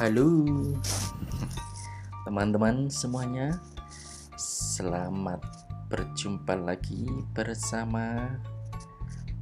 [0.00, 0.32] Halo.
[2.24, 3.60] Teman-teman semuanya
[4.40, 5.44] Selamat
[5.92, 7.04] berjumpa lagi
[7.36, 8.32] bersama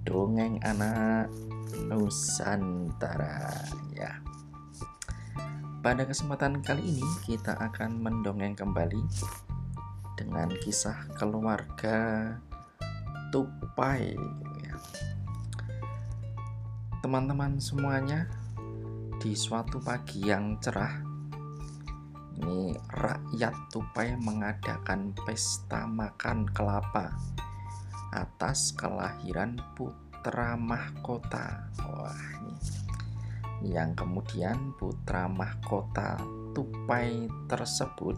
[0.03, 1.31] Dongeng Anak
[1.87, 3.55] Nusantara.
[3.95, 4.19] Ya.
[5.79, 9.07] Pada kesempatan kali ini kita akan mendongeng kembali
[10.19, 12.35] Dengan kisah keluarga
[13.31, 14.11] Tupai.
[14.67, 14.75] Ya.
[16.99, 18.27] Teman-teman semuanya
[19.19, 20.95] di suatu pagi yang cerah
[22.39, 27.11] ini rakyat Tupai mengadakan pesta makan kelapa
[28.15, 31.67] atas kelahiran putra mahkota.
[31.83, 33.75] Wah ini.
[33.75, 36.15] Yang kemudian putra mahkota
[36.55, 38.15] Tupai tersebut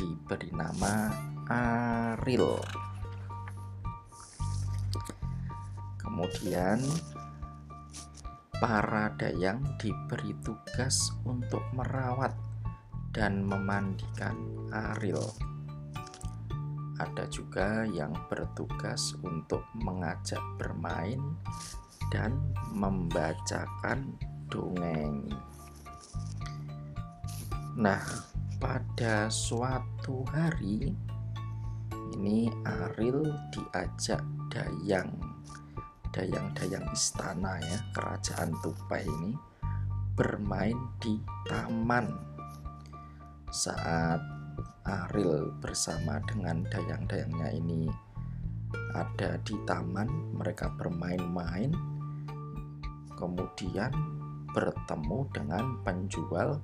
[0.00, 1.12] diberi nama
[1.44, 2.56] Aril.
[6.00, 6.80] Kemudian
[8.58, 12.34] para dayang diberi tugas untuk merawat
[13.14, 14.34] dan memandikan
[14.74, 15.22] Aril.
[16.98, 21.22] Ada juga yang bertugas untuk mengajak bermain
[22.10, 22.34] dan
[22.74, 24.18] membacakan
[24.50, 25.30] dongeng.
[27.78, 28.02] Nah,
[28.58, 30.90] pada suatu hari
[32.18, 33.22] ini Aril
[33.54, 35.27] diajak dayang
[36.12, 39.32] dayang-dayang istana ya kerajaan Tupai ini
[40.18, 42.10] bermain di taman.
[43.48, 44.20] Saat
[44.88, 47.88] Aril bersama dengan dayang-dayangnya ini
[48.96, 51.72] ada di taman mereka bermain-main
[53.18, 53.92] kemudian
[54.54, 56.62] bertemu dengan penjual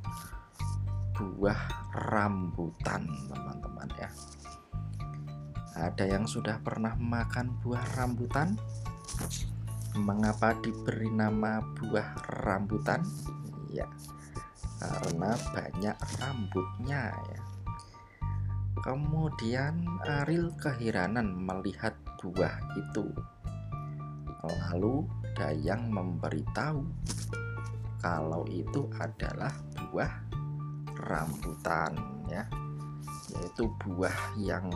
[1.14, 1.62] buah
[2.10, 4.10] rambutan teman-teman ya.
[5.74, 8.54] Ada yang sudah pernah makan buah rambutan
[9.94, 13.06] Mengapa diberi nama buah rambutan?
[13.70, 13.86] Ya,
[14.82, 17.40] karena banyak rambutnya ya.
[18.82, 23.06] Kemudian Aril keheranan melihat buah itu.
[24.42, 26.82] Lalu Dayang memberitahu
[28.02, 30.14] kalau itu adalah buah
[30.94, 31.94] rambutan
[32.30, 32.46] ya,
[33.34, 34.70] yaitu buah yang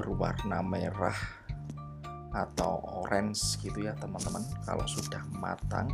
[0.00, 1.39] berwarna merah
[2.30, 4.42] atau orange gitu ya teman-teman.
[4.62, 5.90] Kalau sudah matang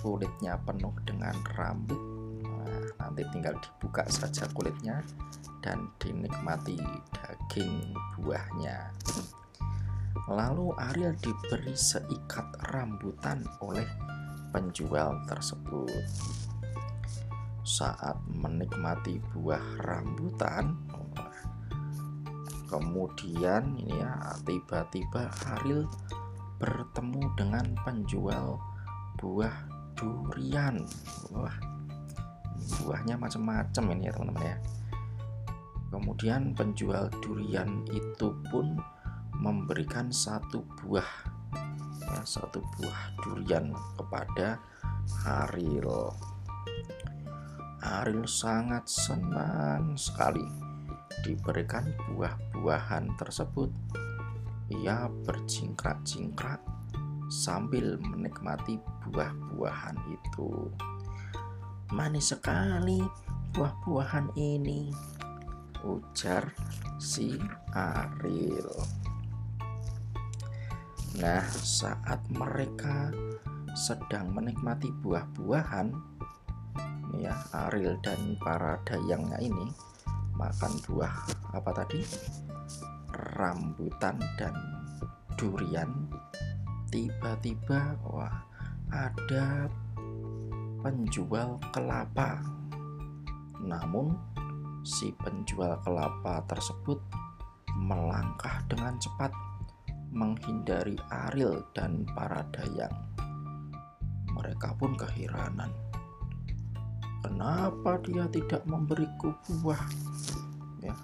[0.00, 2.00] kulitnya penuh dengan rambut.
[2.44, 5.04] Nah, nanti tinggal dibuka saja kulitnya
[5.60, 6.80] dan dinikmati
[7.12, 8.92] daging buahnya.
[10.28, 13.86] Lalu Ariel diberi seikat rambutan oleh
[14.50, 15.90] penjual tersebut.
[17.60, 20.74] Saat menikmati buah rambutan
[22.70, 24.14] kemudian ini ya
[24.46, 25.26] tiba-tiba
[25.58, 25.90] Aril
[26.62, 28.62] bertemu dengan penjual
[29.18, 29.56] buah
[29.98, 30.78] durian.
[31.34, 31.56] Wah
[32.80, 34.56] buahnya macam-macam ini ya teman-teman ya.
[35.90, 38.78] Kemudian penjual durian itu pun
[39.34, 41.10] memberikan satu buah
[42.06, 44.62] ya, satu buah durian kepada
[45.26, 46.14] Aril
[47.82, 50.69] Aril sangat senang sekali
[51.24, 53.70] diberikan buah-buahan tersebut,
[54.70, 56.62] ia berjingkrak-jingkrak
[57.30, 60.70] sambil menikmati buah-buahan itu.
[61.90, 63.02] Manis sekali
[63.54, 64.90] buah-buahan ini,
[65.82, 66.54] ujar
[66.98, 67.34] si
[67.74, 68.70] Aril.
[71.18, 73.10] Nah, saat mereka
[73.74, 75.90] sedang menikmati buah-buahan,
[77.18, 77.34] ya
[77.66, 79.89] Aril dan para dayangnya ini
[80.40, 81.14] makan buah
[81.52, 82.00] apa tadi?
[83.36, 84.56] Rambutan dan
[85.36, 86.08] durian.
[86.88, 88.40] Tiba-tiba wah
[88.88, 89.68] ada
[90.80, 92.40] penjual kelapa.
[93.60, 94.16] Namun
[94.80, 96.96] si penjual kelapa tersebut
[97.76, 99.30] melangkah dengan cepat
[100.08, 102.96] menghindari Aril dan para dayang.
[104.32, 105.70] Mereka pun keheranan
[107.20, 109.80] kenapa dia tidak memberiku buah
[110.82, 110.94] ya.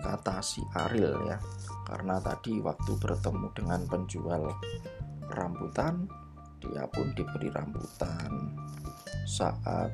[0.00, 1.38] Kata si Aril ya
[1.84, 4.54] karena tadi waktu bertemu dengan penjual
[5.30, 6.06] rambutan
[6.60, 8.54] dia pun diberi rambutan.
[9.26, 9.90] Saat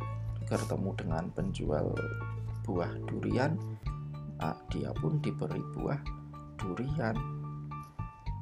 [0.46, 1.90] bertemu dengan penjual
[2.66, 3.54] buah durian
[4.38, 6.00] nah, dia pun diberi buah
[6.58, 7.16] durian.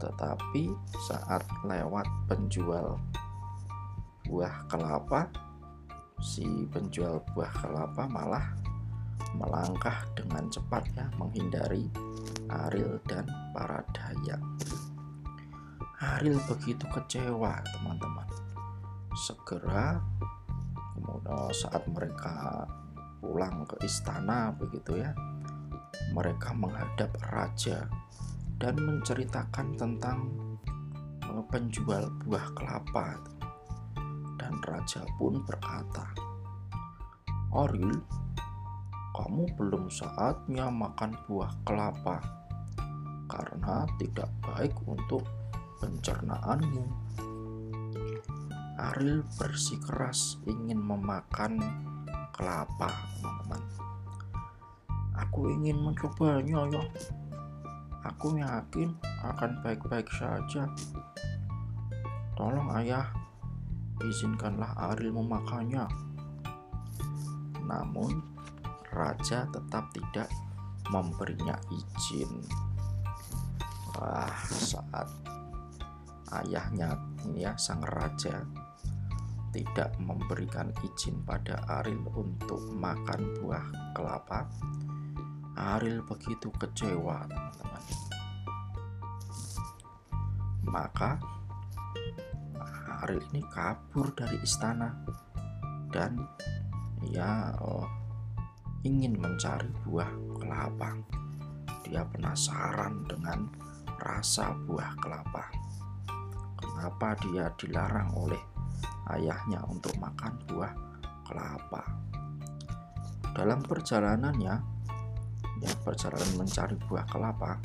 [0.01, 0.65] Tetapi
[1.09, 2.99] saat lewat penjual
[4.25, 5.29] buah kelapa
[6.25, 8.57] si penjual buah kelapa malah
[9.35, 11.91] melangkah dengan cepat ya menghindari
[12.51, 13.27] Aril dan
[13.57, 14.41] para dayak.
[15.99, 18.29] Aril begitu kecewa teman-teman.
[19.15, 20.03] segera
[20.99, 22.67] kemudian saat mereka
[23.23, 25.15] pulang ke istana begitu ya
[26.11, 27.87] mereka menghadap raja
[28.59, 30.19] dan menceritakan tentang
[31.31, 33.23] eh, penjual buah kelapa
[34.35, 36.11] dan raja pun berkata
[37.55, 38.24] Ariel
[39.15, 42.19] kamu belum saatnya makan buah kelapa
[43.31, 45.23] karena tidak baik untuk
[45.79, 46.83] pencernaanmu.
[48.75, 51.63] Ariel bersikeras ingin memakan
[52.35, 53.63] kelapa, teman-teman.
[55.15, 56.83] Aku ingin mencobanya ya.
[58.03, 60.67] Aku yakin akan baik-baik saja.
[62.35, 63.15] Tolong ayah,
[64.03, 65.87] izinkanlah Ariel memakannya.
[67.63, 68.34] Namun
[68.95, 70.31] raja tetap tidak
[70.89, 72.31] memberinya izin.
[73.99, 75.11] Wah, saat
[76.31, 78.43] ayahnya ini ya sang raja
[79.55, 84.51] tidak memberikan izin pada Aril untuk makan buah kelapa,
[85.55, 87.83] Aril begitu kecewa, teman-teman.
[90.67, 91.23] Maka
[93.07, 94.91] Aril ini kabur dari istana
[95.95, 96.19] dan
[97.07, 97.87] ya oh,
[98.85, 100.93] ingin mencari buah kelapa.
[101.89, 103.49] Dia penasaran dengan
[103.97, 105.49] rasa buah kelapa.
[106.61, 108.41] Kenapa dia dilarang oleh
[109.17, 110.73] ayahnya untuk makan buah
[111.25, 111.83] kelapa?
[113.33, 114.55] Dalam perjalanannya,
[115.65, 117.59] ya perjalanan mencari buah kelapa,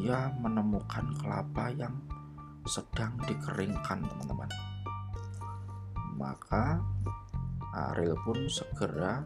[0.00, 1.94] ia menemukan kelapa yang
[2.64, 4.50] sedang dikeringkan, teman-teman.
[6.16, 6.80] Maka
[7.70, 9.22] Ariel pun segera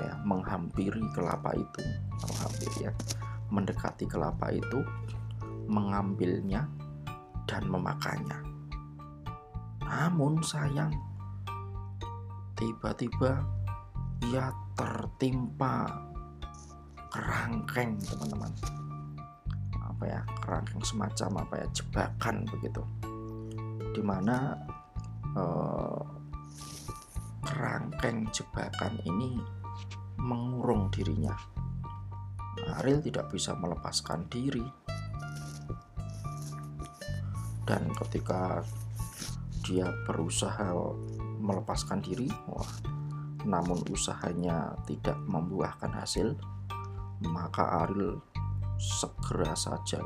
[0.00, 1.84] apa ya menghampiri kelapa itu
[2.24, 2.92] menghampiri ya
[3.52, 4.80] mendekati kelapa itu
[5.68, 6.64] mengambilnya
[7.44, 8.40] dan memakannya.
[9.84, 10.88] Namun sayang
[12.56, 13.44] tiba-tiba
[14.24, 15.84] ia tertimpa
[17.12, 18.56] kerangkeng teman-teman.
[19.84, 22.80] Apa ya kerangkeng semacam apa ya jebakan begitu.
[23.92, 24.56] Di mana
[25.36, 26.00] eh,
[27.44, 29.59] kerangkeng jebakan ini
[30.20, 31.32] mengurung dirinya.
[32.80, 34.62] Ariel tidak bisa melepaskan diri.
[37.64, 38.60] Dan ketika
[39.64, 40.74] dia berusaha
[41.40, 42.66] melepaskan diri, wah,
[43.46, 46.34] namun usahanya tidak membuahkan hasil,
[47.24, 48.20] maka Ariel
[48.80, 50.02] segera saja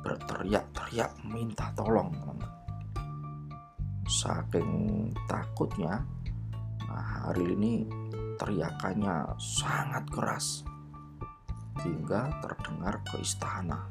[0.00, 2.10] berteriak-teriak minta tolong.
[4.08, 6.02] Saking takutnya,
[7.30, 7.99] Ariel ini
[8.40, 10.64] teriakannya sangat keras
[11.84, 13.84] hingga terdengar ke istana.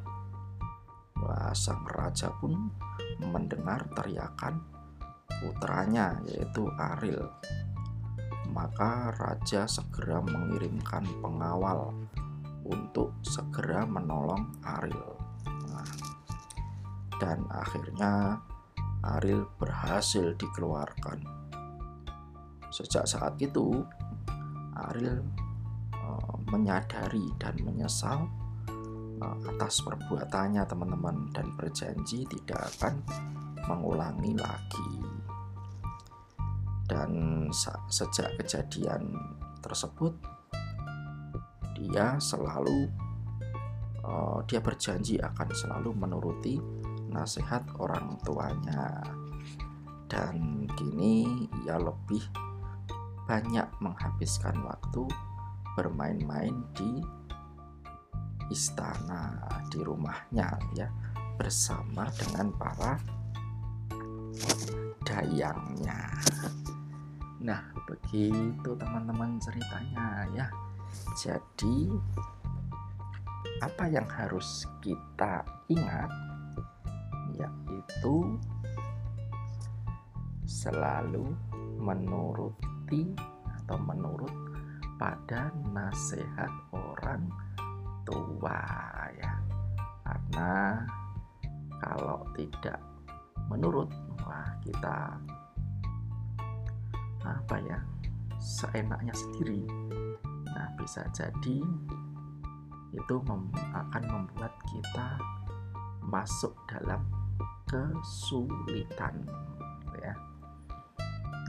[1.21, 2.73] Wah, sang raja pun
[3.21, 4.57] mendengar teriakan
[5.29, 7.21] putranya yaitu Aril.
[8.49, 11.93] Maka raja segera mengirimkan pengawal
[12.65, 15.13] untuk segera menolong Aril.
[15.69, 15.93] Nah,
[17.21, 18.41] dan akhirnya
[19.05, 21.21] Aril berhasil dikeluarkan.
[22.69, 23.85] Sejak saat itu,
[24.87, 25.19] Ariel
[25.93, 28.27] uh, menyadari dan menyesal
[29.19, 31.31] uh, atas perbuatannya teman-teman.
[31.35, 33.03] Dan berjanji tidak akan
[33.67, 34.91] mengulangi lagi.
[36.89, 37.45] Dan
[37.87, 39.13] sejak kejadian
[39.61, 40.17] tersebut
[41.77, 42.89] dia selalu
[44.01, 46.57] uh, dia berjanji akan selalu menuruti
[47.13, 49.05] nasihat orang tuanya.
[50.09, 52.48] Dan kini ia lebih
[53.29, 55.05] banyak menghabiskan waktu
[55.77, 56.97] bermain-main di
[58.49, 59.37] istana
[59.69, 60.89] di rumahnya ya
[61.37, 62.97] bersama dengan para
[65.05, 66.09] dayangnya.
[67.45, 70.49] Nah, begitu teman-teman ceritanya ya.
[71.13, 71.85] Jadi
[73.61, 76.09] apa yang harus kita ingat
[77.37, 78.41] yaitu
[80.49, 81.29] selalu
[81.77, 82.57] menurut
[82.89, 83.13] mengikuti
[83.45, 84.33] atau menurut
[84.97, 87.29] pada nasihat orang
[88.03, 88.61] tua
[89.13, 89.33] ya.
[90.01, 90.81] Karena
[91.77, 92.81] kalau tidak
[93.45, 93.89] menurut
[94.25, 95.13] wah kita
[97.21, 97.77] apa ya
[98.41, 99.61] seenaknya sendiri.
[100.49, 101.61] Nah bisa jadi
[102.89, 105.21] itu mem akan membuat kita
[106.01, 107.05] masuk dalam
[107.69, 109.29] kesulitan
[110.01, 110.13] ya.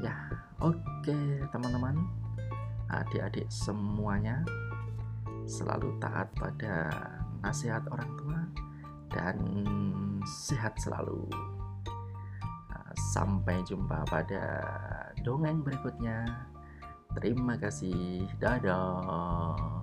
[0.04, 0.16] Ya
[0.61, 0.76] Oke,
[1.50, 1.97] teman-teman,
[2.90, 4.45] adik-adik semuanya
[5.49, 6.90] selalu taat pada
[7.40, 8.40] nasihat orang tua
[9.11, 9.37] dan
[10.23, 11.26] sehat selalu.
[12.71, 14.45] Nah, Sampai jumpa pada
[15.25, 16.26] dongeng berikutnya.
[17.19, 18.28] Terima kasih.
[18.38, 19.79] Dadah.